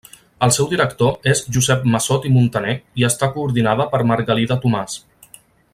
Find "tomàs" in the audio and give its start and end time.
4.65-4.99